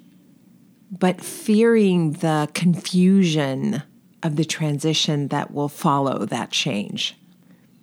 but 0.90 1.20
fearing 1.20 2.14
the 2.14 2.48
confusion 2.54 3.84
of 4.22 4.36
the 4.36 4.44
transition 4.44 5.28
that 5.28 5.52
will 5.52 5.68
follow 5.68 6.24
that 6.26 6.50
change. 6.50 7.16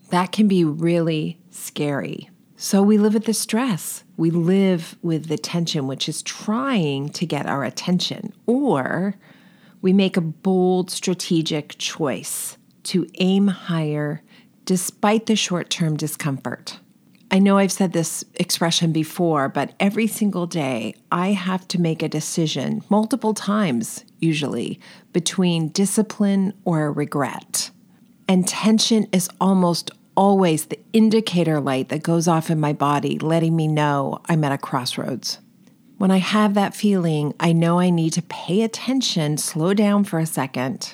That 0.10 0.32
can 0.32 0.48
be 0.48 0.64
really 0.64 1.40
scary. 1.52 2.30
So 2.56 2.84
we 2.84 2.98
live 2.98 3.14
with 3.14 3.26
the 3.26 3.34
stress. 3.34 4.04
We 4.18 4.32
live 4.32 4.98
with 5.02 5.28
the 5.28 5.38
tension, 5.38 5.88
which 5.88 6.10
is 6.10 6.22
trying 6.22 7.10
to 7.10 7.26
get 7.26 7.46
our 7.46 7.64
attention. 7.64 8.34
Or 8.46 9.16
we 9.82 9.94
make 9.94 10.18
a 10.18 10.22
bold 10.22 10.92
strategic 10.92 11.78
choice 11.78 12.58
to 12.84 13.08
aim 13.20 13.48
higher 13.48 14.22
despite 14.66 15.26
the 15.26 15.36
short 15.36 15.70
term 15.70 15.96
discomfort. 15.96 16.80
I 17.32 17.38
know 17.38 17.60
I've 17.60 17.72
said 17.72 17.94
this 17.94 18.26
expression 18.36 18.92
before, 18.92 19.50
but 19.50 19.74
every 19.80 20.08
single 20.08 20.48
day 20.48 20.96
I 21.12 21.30
have 21.34 21.68
to 21.70 21.82
make 21.82 22.02
a 22.02 22.10
decision, 22.10 22.84
multiple 22.90 23.36
times 23.36 24.04
usually, 24.20 24.80
between 25.14 25.70
discipline 25.70 26.54
or 26.66 26.92
regret. 26.92 27.70
And 28.28 28.48
tension 28.48 29.08
is 29.12 29.30
almost 29.40 29.92
always 30.16 30.66
the 30.66 30.80
indicator 30.92 31.62
light 31.62 31.90
that 31.90 32.04
goes 32.04 32.28
off 32.28 32.50
in 32.50 32.60
my 32.60 32.74
body, 32.74 33.20
letting 33.20 33.56
me 33.56 33.68
know 33.68 34.20
I'm 34.26 34.44
at 34.44 34.52
a 34.52 34.58
crossroads. 34.58 35.38
When 35.98 36.12
I 36.12 36.18
have 36.18 36.56
that 36.56 36.76
feeling, 36.76 37.34
I 37.40 37.54
know 37.54 37.80
I 37.80 37.90
need 37.90 38.14
to 38.14 38.22
pay 38.24 38.64
attention, 38.64 39.38
slow 39.38 39.74
down 39.74 40.04
for 40.04 40.18
a 40.18 40.26
second, 40.26 40.94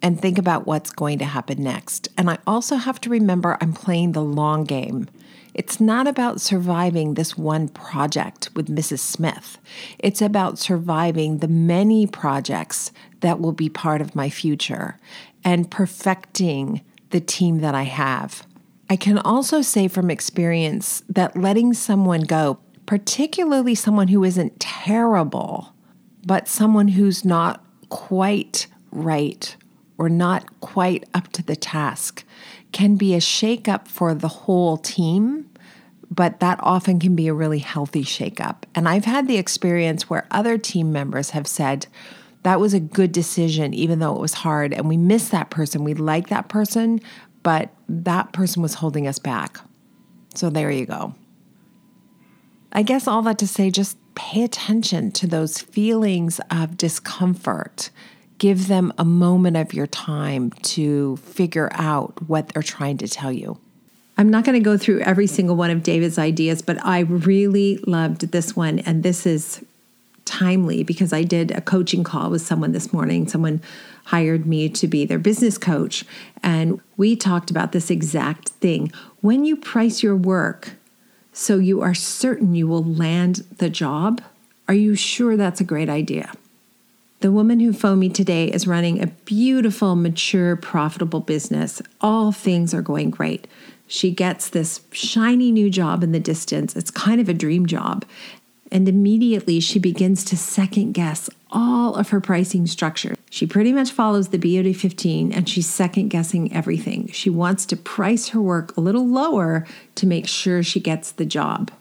and 0.00 0.20
think 0.20 0.38
about 0.38 0.66
what's 0.66 0.90
going 0.90 1.18
to 1.18 1.24
happen 1.24 1.62
next. 1.62 2.08
And 2.16 2.30
I 2.30 2.38
also 2.46 2.76
have 2.76 3.00
to 3.02 3.10
remember 3.10 3.58
I'm 3.60 3.72
playing 3.72 4.12
the 4.12 4.22
long 4.22 4.64
game. 4.64 5.08
It's 5.56 5.80
not 5.80 6.06
about 6.06 6.42
surviving 6.42 7.14
this 7.14 7.38
one 7.38 7.68
project 7.68 8.50
with 8.54 8.68
Mrs. 8.68 8.98
Smith. 8.98 9.56
It's 9.98 10.20
about 10.20 10.58
surviving 10.58 11.38
the 11.38 11.48
many 11.48 12.06
projects 12.06 12.92
that 13.20 13.40
will 13.40 13.52
be 13.52 13.70
part 13.70 14.02
of 14.02 14.14
my 14.14 14.28
future 14.28 14.98
and 15.42 15.70
perfecting 15.70 16.82
the 17.08 17.20
team 17.20 17.60
that 17.60 17.74
I 17.74 17.84
have. 17.84 18.46
I 18.90 18.96
can 18.96 19.16
also 19.16 19.62
say 19.62 19.88
from 19.88 20.10
experience 20.10 21.02
that 21.08 21.34
letting 21.34 21.72
someone 21.72 22.20
go, 22.20 22.58
particularly 22.84 23.74
someone 23.74 24.08
who 24.08 24.24
isn't 24.24 24.60
terrible, 24.60 25.72
but 26.26 26.48
someone 26.48 26.88
who's 26.88 27.24
not 27.24 27.64
quite 27.88 28.66
right 28.90 29.56
or 29.96 30.10
not 30.10 30.60
quite 30.60 31.04
up 31.14 31.32
to 31.32 31.42
the 31.42 31.56
task, 31.56 32.24
can 32.76 32.96
be 32.96 33.14
a 33.14 33.20
shakeup 33.20 33.88
for 33.88 34.14
the 34.14 34.28
whole 34.28 34.76
team, 34.76 35.48
but 36.10 36.40
that 36.40 36.60
often 36.62 37.00
can 37.00 37.16
be 37.16 37.26
a 37.26 37.32
really 37.32 37.58
healthy 37.58 38.04
shakeup. 38.04 38.64
And 38.74 38.86
I've 38.86 39.06
had 39.06 39.26
the 39.26 39.38
experience 39.38 40.10
where 40.10 40.26
other 40.30 40.58
team 40.58 40.92
members 40.92 41.30
have 41.30 41.46
said, 41.46 41.86
that 42.42 42.60
was 42.60 42.74
a 42.74 42.80
good 42.80 43.12
decision, 43.12 43.72
even 43.72 43.98
though 43.98 44.14
it 44.14 44.20
was 44.20 44.34
hard, 44.34 44.74
and 44.74 44.90
we 44.90 44.98
miss 44.98 45.30
that 45.30 45.48
person. 45.48 45.84
We 45.84 45.94
like 45.94 46.28
that 46.28 46.50
person, 46.50 47.00
but 47.42 47.70
that 47.88 48.34
person 48.34 48.60
was 48.60 48.74
holding 48.74 49.06
us 49.06 49.18
back. 49.18 49.58
So 50.34 50.50
there 50.50 50.70
you 50.70 50.84
go. 50.84 51.14
I 52.72 52.82
guess 52.82 53.08
all 53.08 53.22
that 53.22 53.38
to 53.38 53.46
say, 53.46 53.70
just 53.70 53.96
pay 54.14 54.44
attention 54.44 55.12
to 55.12 55.26
those 55.26 55.62
feelings 55.62 56.42
of 56.50 56.76
discomfort 56.76 57.88
give 58.38 58.68
them 58.68 58.92
a 58.98 59.04
moment 59.04 59.56
of 59.56 59.72
your 59.72 59.86
time 59.86 60.50
to 60.62 61.16
figure 61.18 61.70
out 61.72 62.28
what 62.28 62.48
they're 62.48 62.62
trying 62.62 62.98
to 62.98 63.08
tell 63.08 63.32
you. 63.32 63.58
I'm 64.18 64.30
not 64.30 64.44
going 64.44 64.58
to 64.58 64.64
go 64.64 64.78
through 64.78 65.00
every 65.00 65.26
single 65.26 65.56
one 65.56 65.70
of 65.70 65.82
David's 65.82 66.18
ideas, 66.18 66.62
but 66.62 66.82
I 66.84 67.00
really 67.00 67.76
loved 67.86 68.32
this 68.32 68.56
one. 68.56 68.78
And 68.80 69.02
this 69.02 69.26
is 69.26 69.62
timely 70.24 70.82
because 70.82 71.12
I 71.12 71.22
did 71.22 71.50
a 71.50 71.60
coaching 71.60 72.02
call 72.02 72.30
with 72.30 72.42
someone 72.42 72.72
this 72.72 72.92
morning. 72.92 73.28
Someone 73.28 73.62
hired 74.06 74.46
me 74.46 74.68
to 74.70 74.88
be 74.88 75.04
their 75.04 75.18
business 75.18 75.58
coach. 75.58 76.04
And 76.42 76.80
we 76.96 77.14
talked 77.14 77.50
about 77.50 77.72
this 77.72 77.90
exact 77.90 78.48
thing. 78.48 78.92
When 79.20 79.44
you 79.44 79.56
price 79.56 80.02
your 80.02 80.16
work 80.16 80.72
so 81.32 81.58
you 81.58 81.82
are 81.82 81.94
certain 81.94 82.54
you 82.54 82.66
will 82.66 82.84
land 82.84 83.44
the 83.58 83.68
job, 83.68 84.22
are 84.68 84.74
you 84.74 84.94
sure 84.94 85.36
that's 85.36 85.60
a 85.60 85.64
great 85.64 85.88
idea? 85.88 86.32
The 87.26 87.32
woman 87.32 87.58
who 87.58 87.72
phoned 87.72 87.98
me 87.98 88.08
today 88.08 88.46
is 88.46 88.68
running 88.68 89.02
a 89.02 89.08
beautiful, 89.08 89.96
mature, 89.96 90.54
profitable 90.54 91.18
business. 91.18 91.82
All 92.00 92.30
things 92.30 92.72
are 92.72 92.82
going 92.82 93.10
great. 93.10 93.48
She 93.88 94.12
gets 94.12 94.48
this 94.48 94.82
shiny 94.92 95.50
new 95.50 95.68
job 95.68 96.04
in 96.04 96.12
the 96.12 96.20
distance. 96.20 96.76
It's 96.76 96.92
kind 96.92 97.20
of 97.20 97.28
a 97.28 97.34
dream 97.34 97.66
job. 97.66 98.04
And 98.70 98.88
immediately 98.88 99.58
she 99.58 99.80
begins 99.80 100.22
to 100.26 100.36
second 100.36 100.92
guess 100.92 101.28
all 101.50 101.96
of 101.96 102.10
her 102.10 102.20
pricing 102.20 102.64
structure. 102.68 103.16
She 103.28 103.44
pretty 103.44 103.72
much 103.72 103.90
follows 103.90 104.28
the 104.28 104.38
BOD 104.38 104.76
15 104.76 105.32
and 105.32 105.48
she's 105.48 105.66
second 105.66 106.10
guessing 106.10 106.54
everything. 106.54 107.08
She 107.08 107.28
wants 107.28 107.66
to 107.66 107.76
price 107.76 108.28
her 108.28 108.40
work 108.40 108.76
a 108.76 108.80
little 108.80 109.04
lower 109.04 109.66
to 109.96 110.06
make 110.06 110.28
sure 110.28 110.62
she 110.62 110.78
gets 110.78 111.10
the 111.10 111.26
job. 111.26 111.72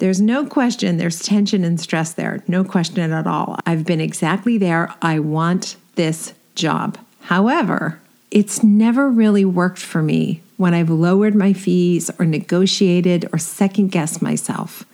There's 0.00 0.20
no 0.20 0.46
question 0.46 0.96
there's 0.96 1.20
tension 1.20 1.62
and 1.62 1.78
stress 1.78 2.14
there. 2.14 2.42
No 2.48 2.64
question 2.64 3.12
at 3.12 3.26
all. 3.26 3.58
I've 3.66 3.84
been 3.84 4.00
exactly 4.00 4.56
there. 4.56 4.92
I 5.02 5.18
want 5.18 5.76
this 5.94 6.32
job. 6.54 6.96
However, 7.20 8.00
it's 8.30 8.62
never 8.62 9.10
really 9.10 9.44
worked 9.44 9.78
for 9.78 10.02
me 10.02 10.40
when 10.56 10.72
I've 10.72 10.88
lowered 10.88 11.34
my 11.34 11.52
fees 11.52 12.10
or 12.18 12.24
negotiated 12.24 13.28
or 13.30 13.38
second 13.38 13.88
guessed 13.88 14.22
myself. 14.22 14.86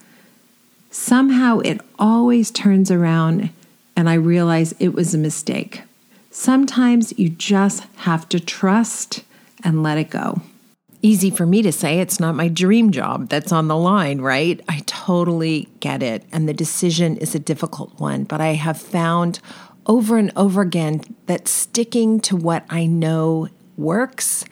Somehow 0.91 1.59
it 1.59 1.79
always 1.97 2.51
turns 2.51 2.91
around 2.91 3.49
and 3.95 4.09
I 4.09 4.15
realize 4.15 4.75
it 4.77 4.93
was 4.93 5.13
a 5.13 5.17
mistake. 5.17 5.83
Sometimes 6.31 7.17
you 7.17 7.29
just 7.29 7.85
have 7.97 8.27
to 8.29 8.41
trust 8.41 9.23
and 9.63 9.81
let 9.81 9.97
it 9.97 10.09
go 10.09 10.41
easy 11.01 11.29
for 11.29 11.45
me 11.45 11.61
to 11.61 11.71
say 11.71 11.99
it's 11.99 12.19
not 12.19 12.35
my 12.35 12.47
dream 12.47 12.91
job 12.91 13.29
that's 13.29 13.51
on 13.51 13.67
the 13.67 13.77
line, 13.77 14.19
right? 14.19 14.61
I 14.67 14.81
totally 14.85 15.69
get 15.79 16.01
it. 16.01 16.25
And 16.31 16.47
the 16.47 16.53
decision 16.53 17.17
is 17.17 17.35
a 17.35 17.39
difficult 17.39 17.99
one, 17.99 18.23
but 18.23 18.41
I 18.41 18.53
have 18.53 18.81
found 18.81 19.39
over 19.85 20.17
and 20.17 20.31
over 20.35 20.61
again 20.61 21.01
that 21.27 21.47
sticking 21.47 22.19
to 22.21 22.35
what 22.35 22.65
I 22.69 22.85
know 22.85 23.47
works, 23.77 24.43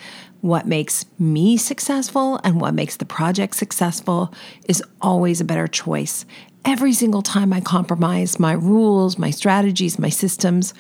what 0.42 0.68
makes 0.68 1.06
me 1.18 1.58
successful, 1.58 2.40
and 2.44 2.62
what 2.62 2.74
makes 2.74 2.98
the 2.98 3.06
project 3.06 3.56
successful 3.56 4.34
is 4.68 4.84
always 5.02 5.42
a 5.42 5.46
better 5.46 5.68
choice. 5.68 6.26
Every 6.64 6.94
single 6.94 7.22
time 7.22 7.52
I 7.52 7.62
compromise 7.62 8.40
my 8.40 8.54
rules, 8.54 9.18
my 9.18 9.32
strategies, 9.32 10.00
my 10.00 10.10
systems, 10.10 10.74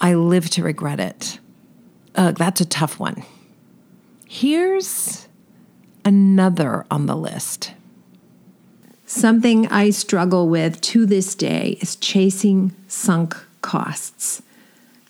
I 0.00 0.14
live 0.14 0.50
to 0.50 0.62
regret 0.62 1.00
it. 1.00 1.38
Uh, 2.14 2.32
that's 2.32 2.60
a 2.60 2.66
tough 2.66 2.98
one. 2.98 3.24
Here's 4.34 5.28
another 6.06 6.86
on 6.90 7.04
the 7.04 7.14
list. 7.14 7.74
Something 9.04 9.68
I 9.68 9.90
struggle 9.90 10.48
with 10.48 10.80
to 10.80 11.04
this 11.04 11.34
day 11.34 11.76
is 11.82 11.96
chasing 11.96 12.74
sunk 12.88 13.36
costs. 13.60 14.40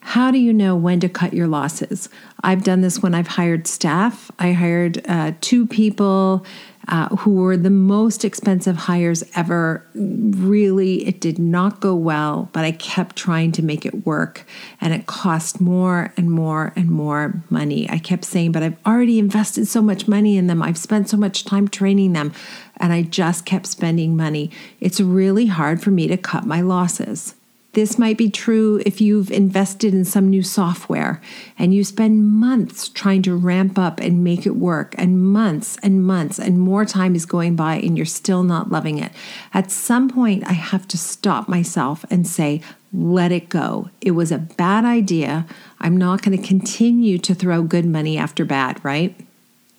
How 0.04 0.32
do 0.32 0.38
you 0.38 0.52
know 0.52 0.74
when 0.74 0.98
to 1.00 1.08
cut 1.08 1.32
your 1.32 1.46
losses? 1.46 2.08
I've 2.42 2.64
done 2.64 2.80
this 2.80 3.00
when 3.00 3.14
I've 3.14 3.28
hired 3.28 3.68
staff. 3.68 4.32
I 4.36 4.52
hired 4.52 5.00
uh, 5.08 5.32
two 5.40 5.64
people 5.64 6.44
uh, 6.88 7.08
who 7.16 7.36
were 7.36 7.56
the 7.56 7.70
most 7.70 8.24
expensive 8.24 8.76
hires 8.76 9.22
ever. 9.36 9.86
Really, 9.94 11.06
it 11.06 11.20
did 11.20 11.38
not 11.38 11.78
go 11.78 11.94
well, 11.94 12.50
but 12.52 12.64
I 12.64 12.72
kept 12.72 13.14
trying 13.14 13.52
to 13.52 13.62
make 13.62 13.86
it 13.86 14.04
work. 14.04 14.44
And 14.80 14.92
it 14.92 15.06
cost 15.06 15.60
more 15.60 16.12
and 16.16 16.28
more 16.28 16.72
and 16.74 16.90
more 16.90 17.40
money. 17.48 17.88
I 17.88 17.98
kept 17.98 18.24
saying, 18.24 18.50
but 18.50 18.64
I've 18.64 18.84
already 18.84 19.20
invested 19.20 19.68
so 19.68 19.80
much 19.80 20.08
money 20.08 20.36
in 20.36 20.48
them. 20.48 20.62
I've 20.62 20.78
spent 20.78 21.08
so 21.10 21.16
much 21.16 21.44
time 21.44 21.68
training 21.68 22.12
them. 22.12 22.32
And 22.78 22.92
I 22.92 23.02
just 23.02 23.44
kept 23.44 23.66
spending 23.68 24.16
money. 24.16 24.50
It's 24.80 25.00
really 25.00 25.46
hard 25.46 25.80
for 25.80 25.92
me 25.92 26.08
to 26.08 26.16
cut 26.16 26.44
my 26.44 26.60
losses. 26.60 27.36
This 27.74 27.98
might 27.98 28.18
be 28.18 28.28
true 28.28 28.82
if 28.84 29.00
you've 29.00 29.30
invested 29.30 29.94
in 29.94 30.04
some 30.04 30.28
new 30.28 30.42
software 30.42 31.22
and 31.58 31.72
you 31.72 31.84
spend 31.84 32.30
months 32.30 32.90
trying 32.90 33.22
to 33.22 33.34
ramp 33.34 33.78
up 33.78 33.98
and 33.98 34.22
make 34.22 34.44
it 34.44 34.56
work, 34.56 34.94
and 34.98 35.32
months 35.32 35.78
and 35.82 36.04
months, 36.04 36.38
and 36.38 36.60
more 36.60 36.84
time 36.84 37.14
is 37.14 37.24
going 37.24 37.56
by 37.56 37.76
and 37.76 37.96
you're 37.96 38.04
still 38.04 38.42
not 38.42 38.70
loving 38.70 38.98
it. 38.98 39.10
At 39.54 39.70
some 39.70 40.10
point, 40.10 40.46
I 40.46 40.52
have 40.52 40.86
to 40.88 40.98
stop 40.98 41.48
myself 41.48 42.04
and 42.10 42.26
say, 42.26 42.60
let 42.92 43.32
it 43.32 43.48
go. 43.48 43.88
It 44.02 44.10
was 44.10 44.30
a 44.30 44.38
bad 44.38 44.84
idea. 44.84 45.46
I'm 45.80 45.96
not 45.96 46.20
going 46.20 46.36
to 46.36 46.46
continue 46.46 47.16
to 47.18 47.34
throw 47.34 47.62
good 47.62 47.86
money 47.86 48.18
after 48.18 48.44
bad, 48.44 48.84
right? 48.84 49.18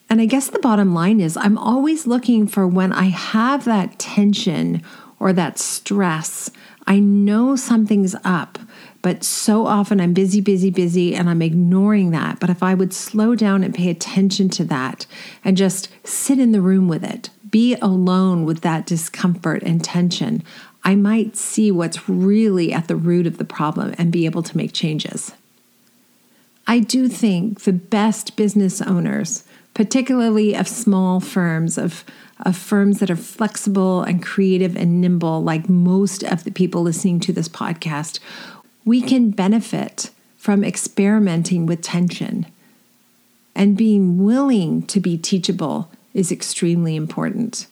And 0.10 0.20
I 0.20 0.26
guess 0.26 0.48
the 0.48 0.58
bottom 0.58 0.96
line 0.96 1.22
is 1.22 1.38
I'm 1.38 1.60
always 1.60 2.08
looking 2.08 2.48
for 2.48 2.66
when 2.66 2.92
I 2.92 3.06
have 3.06 3.66
that 3.66 4.00
tension 4.00 4.82
or 5.20 5.32
that 5.32 5.60
stress 5.60 6.50
I 6.86 7.00
know 7.00 7.56
something's 7.56 8.16
up, 8.24 8.60
but 9.02 9.24
so 9.24 9.66
often 9.66 10.02
I'm 10.02 10.14
busy, 10.14 10.42
busy, 10.42 10.70
busy, 10.70 11.16
and 11.16 11.30
I'm 11.30 11.42
ignoring 11.42 12.12
that. 12.12 12.40
But 12.40 12.50
if 12.50 12.64
I 12.64 12.74
would 12.74 12.94
slow 12.94 13.36
down 13.36 13.64
and 13.64 13.74
pay 13.74 13.90
attention 13.90 14.50
to 14.50 14.64
that 14.66 15.06
and 15.44 15.58
just 15.58 15.90
sit 16.06 16.40
in 16.40 16.52
the 16.52 16.62
room 16.62 16.88
with 16.88 17.04
it, 17.04 17.30
be 17.50 17.76
alone 17.76 18.46
with 18.46 18.62
that 18.62 18.86
discomfort 18.86 19.64
and 19.64 19.84
tension, 19.84 20.44
I 20.84 20.96
might 20.96 21.38
see 21.38 21.72
what's 21.72 22.10
really 22.10 22.74
at 22.74 22.88
the 22.88 22.96
root 22.96 23.28
of 23.28 23.38
the 23.38 23.46
problem 23.46 23.94
and 23.98 24.12
be 24.12 24.26
able 24.26 24.44
to 24.44 24.58
make 24.58 24.74
changes. 24.74 25.34
I 26.68 26.80
do 26.80 27.08
think 27.08 27.62
the 27.62 27.74
best 27.74 28.36
business 28.36 28.82
owners, 28.82 29.44
particularly 29.74 30.56
of 30.56 30.68
small 30.68 31.20
firms, 31.20 31.78
of 31.78 32.06
of 32.46 32.58
firms 32.58 33.00
that 33.00 33.10
are 33.10 33.16
flexible 33.16 34.02
and 34.02 34.22
creative 34.22 34.76
and 34.76 35.00
nimble, 35.00 35.42
like 35.42 35.70
most 35.70 36.24
of 36.24 36.44
the 36.44 36.52
people 36.52 36.82
listening 36.82 37.20
to 37.22 37.32
this 37.32 37.48
podcast, 37.48 38.20
we 38.86 39.02
can 39.02 39.32
benefit 39.32 40.10
from 40.36 40.64
experimenting 40.64 41.66
with 41.66 41.82
tension. 41.82 42.46
And 43.56 43.78
being 43.78 44.24
willing 44.24 44.84
to 44.88 45.00
be 45.00 45.18
teachable 45.18 45.90
is 46.14 46.32
extremely 46.32 46.96
important. 46.96 47.68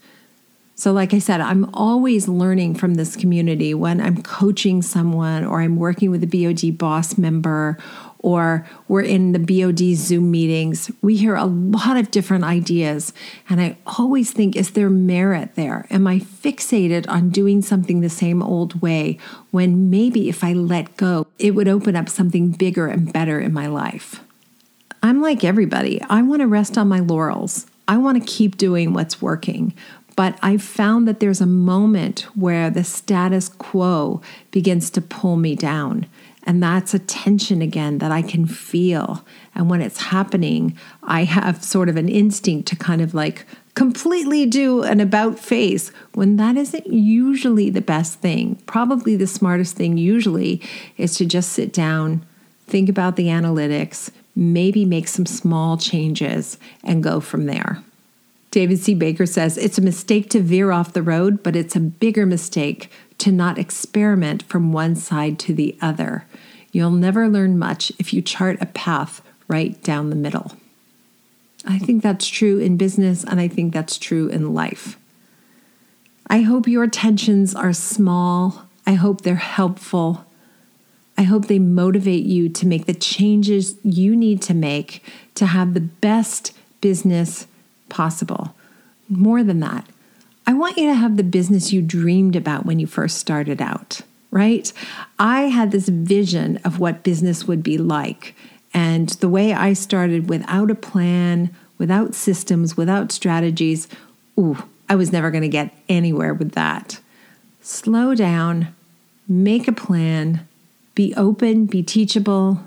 So, 0.75 0.91
like 0.93 1.13
I 1.13 1.19
said, 1.19 1.41
I'm 1.41 1.69
always 1.75 2.27
learning 2.27 2.75
from 2.75 2.95
this 2.95 3.15
community 3.15 3.74
when 3.74 4.00
I'm 4.00 4.24
coaching 4.24 4.81
someone 4.81 5.43
or 5.43 5.62
I'm 5.62 5.75
working 5.75 6.10
with 6.10 6.24
a 6.24 6.27
BOD 6.27 6.77
boss 6.77 7.17
member 7.17 7.77
or 8.21 8.65
we're 8.87 9.01
in 9.01 9.33
the 9.33 9.39
BOD 9.39 9.95
Zoom 9.95 10.31
meetings. 10.31 10.91
We 11.01 11.17
hear 11.17 11.35
a 11.35 11.45
lot 11.45 11.97
of 11.97 12.11
different 12.11 12.43
ideas. 12.43 13.13
And 13.49 13.59
I 13.59 13.77
always 13.85 14.31
think, 14.31 14.55
is 14.55 14.71
there 14.71 14.89
merit 14.89 15.55
there? 15.55 15.87
Am 15.89 16.07
I 16.07 16.19
fixated 16.19 17.07
on 17.09 17.29
doing 17.29 17.61
something 17.61 18.01
the 18.01 18.09
same 18.09 18.41
old 18.41 18.81
way 18.81 19.17
when 19.49 19.89
maybe 19.89 20.29
if 20.29 20.43
I 20.43 20.53
let 20.53 20.97
go, 20.97 21.27
it 21.39 21.51
would 21.51 21.67
open 21.67 21.95
up 21.95 22.09
something 22.09 22.51
bigger 22.51 22.87
and 22.87 23.11
better 23.11 23.39
in 23.39 23.53
my 23.53 23.67
life? 23.67 24.21
I'm 25.03 25.21
like 25.21 25.43
everybody. 25.43 26.01
I 26.03 26.21
want 26.21 26.41
to 26.41 26.47
rest 26.47 26.77
on 26.77 26.87
my 26.87 26.99
laurels. 26.99 27.65
I 27.87 27.97
want 27.97 28.21
to 28.21 28.31
keep 28.31 28.55
doing 28.55 28.93
what's 28.93 29.21
working. 29.21 29.73
But 30.15 30.37
I've 30.41 30.61
found 30.61 31.07
that 31.07 31.19
there's 31.19 31.41
a 31.41 31.47
moment 31.47 32.21
where 32.35 32.69
the 32.69 32.83
status 32.83 33.49
quo 33.49 34.21
begins 34.51 34.89
to 34.91 35.01
pull 35.01 35.37
me 35.37 35.55
down. 35.55 36.05
And 36.43 36.62
that's 36.62 36.93
a 36.93 37.00
tension 37.00 37.62
again 37.62 38.00
that 38.00 38.12
I 38.12 38.21
can 38.21 38.45
feel. 38.45 39.24
And 39.53 39.69
when 39.69 39.81
it's 39.81 40.01
happening, 40.01 40.77
I 41.03 41.24
have 41.24 41.63
sort 41.63 41.89
of 41.89 41.98
an 41.98 42.10
instinct 42.10 42.67
to 42.69 42.75
kind 42.75 43.01
of 43.01 43.13
like 43.13 43.45
completely 43.75 44.45
do 44.45 44.83
an 44.83 45.00
about 45.00 45.39
face 45.39 45.91
when 46.13 46.38
that 46.38 46.57
isn't 46.57 46.88
usually 46.88 47.69
the 47.69 47.81
best 47.81 48.19
thing. 48.19 48.55
Probably 48.65 49.15
the 49.15 49.27
smartest 49.27 49.75
thing 49.75 49.98
usually 49.98 50.62
is 50.98 51.15
to 51.17 51.25
just 51.25 51.51
sit 51.53 51.71
down, 51.71 52.25
think 52.67 52.89
about 52.89 53.15
the 53.15 53.27
analytics, 53.27 54.10
maybe 54.36 54.83
make 54.83 55.07
some 55.07 55.25
small 55.25 55.77
changes, 55.77 56.57
and 56.83 57.03
go 57.03 57.19
from 57.19 57.45
there. 57.45 57.83
David 58.50 58.79
C. 58.79 58.93
Baker 58.93 59.25
says 59.25 59.57
it's 59.57 59.77
a 59.77 59.81
mistake 59.81 60.29
to 60.31 60.41
veer 60.41 60.71
off 60.71 60.91
the 60.91 61.01
road, 61.01 61.41
but 61.41 61.55
it's 61.55 61.75
a 61.75 61.79
bigger 61.79 62.25
mistake 62.25 62.91
to 63.21 63.31
not 63.31 63.59
experiment 63.59 64.41
from 64.43 64.73
one 64.73 64.95
side 64.95 65.37
to 65.39 65.53
the 65.53 65.77
other. 65.81 66.25
You'll 66.71 66.89
never 66.89 67.29
learn 67.29 67.59
much 67.59 67.91
if 67.99 68.13
you 68.13 68.21
chart 68.21 68.57
a 68.59 68.65
path 68.65 69.21
right 69.47 69.81
down 69.83 70.09
the 70.09 70.15
middle. 70.15 70.53
I 71.65 71.77
think 71.77 72.01
that's 72.01 72.27
true 72.27 72.57
in 72.57 72.77
business, 72.77 73.23
and 73.23 73.39
I 73.39 73.47
think 73.47 73.73
that's 73.73 73.99
true 73.99 74.27
in 74.27 74.55
life. 74.55 74.97
I 76.27 76.41
hope 76.41 76.67
your 76.67 76.87
tensions 76.87 77.53
are 77.53 77.73
small. 77.73 78.65
I 78.87 78.93
hope 78.93 79.21
they're 79.21 79.35
helpful. 79.35 80.25
I 81.15 81.23
hope 81.23 81.45
they 81.45 81.59
motivate 81.59 82.23
you 82.23 82.49
to 82.49 82.65
make 82.65 82.87
the 82.87 82.95
changes 82.95 83.75
you 83.83 84.15
need 84.15 84.41
to 84.43 84.55
make 84.55 85.03
to 85.35 85.45
have 85.45 85.75
the 85.75 85.81
best 85.81 86.57
business 86.79 87.45
possible. 87.89 88.55
More 89.07 89.43
than 89.43 89.59
that, 89.59 89.85
I 90.48 90.53
want 90.53 90.77
you 90.77 90.88
to 90.88 90.95
have 90.95 91.17
the 91.17 91.24
business 91.24 91.71
you 91.71 91.81
dreamed 91.81 92.36
about 92.36 92.65
when 92.65 92.79
you 92.79 92.88
first 92.88 93.17
started 93.17 93.62
out, 93.62 94.01
right? 94.31 94.71
I 95.19 95.43
had 95.43 95.71
this 95.71 95.89
vision 95.89 96.57
of 96.65 96.79
what 96.79 97.03
business 97.03 97.48
would 97.48 97.63
be 97.63 97.77
like. 97.77 98.36
And 98.74 99.10
the 99.10 99.29
way 99.29 99.53
I 99.53 99.74
started 99.74 100.29
without 100.29 100.71
a 100.71 100.75
plan, 100.75 101.55
without 101.77 102.15
systems, 102.15 102.77
without 102.77 103.12
strategies, 103.12 103.88
ooh, 104.39 104.57
I 104.89 104.95
was 104.95 105.12
never 105.12 105.31
going 105.31 105.43
to 105.43 105.48
get 105.48 105.74
anywhere 105.88 106.33
with 106.33 106.53
that. 106.53 107.00
Slow 107.62 108.15
down, 108.15 108.74
make 109.27 109.67
a 109.67 109.71
plan, 109.71 110.48
be 110.95 111.13
open, 111.15 111.65
be 111.65 111.83
teachable. 111.83 112.62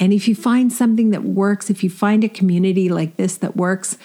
And 0.00 0.12
if 0.12 0.28
you 0.28 0.34
find 0.34 0.72
something 0.72 1.10
that 1.10 1.24
works, 1.24 1.70
if 1.70 1.84
you 1.84 1.90
find 1.90 2.24
a 2.24 2.28
community 2.28 2.88
like 2.88 3.16
this 3.16 3.36
that 3.38 3.56
works, 3.56 3.98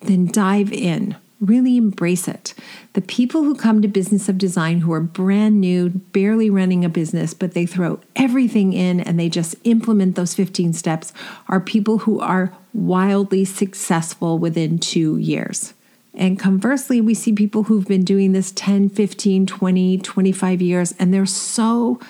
then 0.00 0.26
dive 0.26 0.72
in. 0.72 1.16
Really 1.38 1.76
embrace 1.76 2.28
it. 2.28 2.54
The 2.94 3.02
people 3.02 3.42
who 3.42 3.54
come 3.54 3.82
to 3.82 3.88
Business 3.88 4.28
of 4.28 4.38
Design 4.38 4.80
who 4.80 4.92
are 4.92 5.00
brand 5.00 5.60
new, 5.60 5.90
barely 5.90 6.48
running 6.48 6.84
a 6.84 6.88
business, 6.88 7.34
but 7.34 7.52
they 7.52 7.66
throw 7.66 8.00
everything 8.14 8.72
in 8.72 9.00
and 9.00 9.20
they 9.20 9.28
just 9.28 9.54
implement 9.64 10.16
those 10.16 10.34
15 10.34 10.72
steps 10.72 11.12
are 11.48 11.60
people 11.60 11.98
who 11.98 12.20
are 12.20 12.54
wildly 12.72 13.44
successful 13.44 14.38
within 14.38 14.78
two 14.78 15.18
years. 15.18 15.74
And 16.14 16.38
conversely, 16.38 17.02
we 17.02 17.12
see 17.12 17.32
people 17.32 17.64
who've 17.64 17.86
been 17.86 18.04
doing 18.04 18.32
this 18.32 18.50
10, 18.52 18.88
15, 18.88 19.46
20, 19.46 19.98
25 19.98 20.62
years, 20.62 20.94
and 20.98 21.12
they're 21.12 21.26
so 21.26 22.00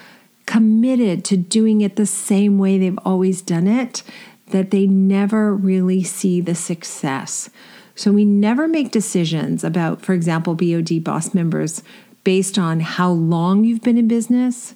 committed 0.46 1.24
to 1.24 1.36
doing 1.36 1.80
it 1.80 1.96
the 1.96 2.06
same 2.06 2.56
way 2.58 2.78
they've 2.78 2.98
always 3.04 3.42
done 3.42 3.66
it 3.66 4.04
that 4.50 4.70
they 4.70 4.86
never 4.86 5.52
really 5.52 6.04
see 6.04 6.40
the 6.40 6.54
success. 6.54 7.50
So 7.96 8.12
we 8.12 8.26
never 8.26 8.68
make 8.68 8.90
decisions 8.90 9.64
about, 9.64 10.02
for 10.02 10.12
example, 10.12 10.54
BOD 10.54 11.02
boss 11.02 11.35
members 11.35 11.82
based 12.24 12.59
on 12.59 12.80
how 12.80 13.11
long 13.11 13.64
you've 13.64 13.82
been 13.82 13.96
in 13.96 14.06
business 14.06 14.74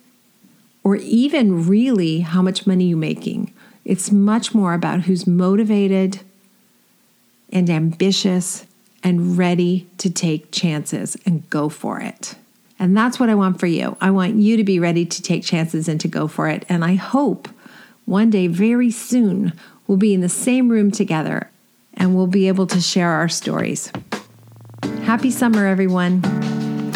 or 0.82 0.96
even 0.96 1.68
really 1.68 2.20
how 2.20 2.40
much 2.40 2.66
money 2.66 2.86
you're 2.86 2.98
making. 2.98 3.52
It's 3.84 4.10
much 4.10 4.54
more 4.54 4.72
about 4.72 5.02
who's 5.02 5.26
motivated 5.26 6.20
and 7.52 7.68
ambitious 7.68 8.66
and 9.02 9.36
ready 9.36 9.86
to 9.98 10.08
take 10.10 10.50
chances 10.50 11.16
and 11.26 11.48
go 11.50 11.68
for 11.68 12.00
it. 12.00 12.36
And 12.78 12.96
that's 12.96 13.20
what 13.20 13.28
I 13.28 13.34
want 13.34 13.60
for 13.60 13.66
you. 13.66 13.98
I 14.00 14.10
want 14.10 14.36
you 14.36 14.56
to 14.56 14.64
be 14.64 14.78
ready 14.78 15.04
to 15.04 15.22
take 15.22 15.44
chances 15.44 15.88
and 15.88 16.00
to 16.00 16.08
go 16.08 16.26
for 16.26 16.48
it. 16.48 16.64
And 16.70 16.82
I 16.82 16.94
hope 16.94 17.48
one 18.06 18.30
day, 18.30 18.46
very 18.46 18.90
soon, 18.90 19.52
we'll 19.86 19.98
be 19.98 20.14
in 20.14 20.22
the 20.22 20.28
same 20.30 20.70
room 20.70 20.90
together 20.90 21.50
and 21.94 22.14
we'll 22.14 22.26
be 22.26 22.48
able 22.48 22.66
to 22.66 22.80
share 22.80 23.10
our 23.10 23.28
stories. 23.28 23.92
Happy 25.02 25.30
summer, 25.30 25.66
everyone. 25.66 26.22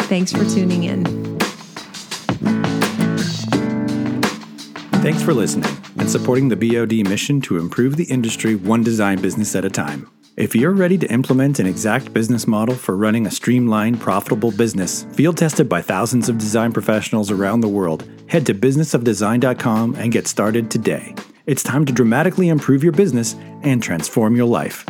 Thanks 0.07 0.31
for 0.31 0.45
tuning 0.45 0.83
in. 0.83 1.03
Thanks 5.01 5.21
for 5.21 5.33
listening 5.33 5.69
and 5.99 6.09
supporting 6.09 6.49
the 6.49 6.55
BOD 6.55 7.07
mission 7.07 7.39
to 7.41 7.57
improve 7.57 7.95
the 7.95 8.05
industry 8.05 8.55
one 8.55 8.83
design 8.83 9.21
business 9.21 9.55
at 9.55 9.63
a 9.65 9.69
time. 9.69 10.09
If 10.37 10.53
you're 10.53 10.73
ready 10.73 10.97
to 10.97 11.07
implement 11.11 11.59
an 11.59 11.65
exact 11.65 12.11
business 12.11 12.45
model 12.45 12.75
for 12.75 12.97
running 12.97 13.25
a 13.25 13.31
streamlined, 13.31 14.01
profitable 14.01 14.51
business, 14.51 15.03
field 15.13 15.37
tested 15.37 15.69
by 15.69 15.81
thousands 15.81 16.27
of 16.27 16.37
design 16.37 16.73
professionals 16.73 17.31
around 17.31 17.61
the 17.61 17.69
world, 17.69 18.09
head 18.27 18.45
to 18.47 18.53
businessofdesign.com 18.53 19.95
and 19.95 20.11
get 20.11 20.27
started 20.27 20.69
today. 20.69 21.15
It's 21.45 21.61
time 21.61 21.85
to 21.85 21.93
dramatically 21.93 22.49
improve 22.49 22.83
your 22.83 22.91
business 22.91 23.35
and 23.61 23.81
transform 23.81 24.35
your 24.35 24.47
life. 24.47 24.83